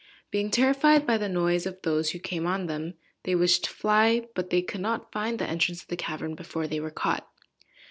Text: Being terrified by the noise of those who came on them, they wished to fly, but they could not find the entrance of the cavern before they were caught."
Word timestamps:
Being 0.31 0.49
terrified 0.49 1.05
by 1.05 1.19
the 1.19 1.29
noise 1.29 1.67
of 1.67 1.79
those 1.83 2.09
who 2.09 2.17
came 2.17 2.47
on 2.47 2.65
them, 2.65 2.95
they 3.21 3.35
wished 3.35 3.65
to 3.65 3.69
fly, 3.69 4.25
but 4.33 4.49
they 4.49 4.63
could 4.63 4.81
not 4.81 5.11
find 5.11 5.37
the 5.37 5.45
entrance 5.47 5.83
of 5.83 5.89
the 5.89 5.95
cavern 5.95 6.33
before 6.33 6.65
they 6.65 6.79
were 6.79 6.89
caught." 6.89 7.29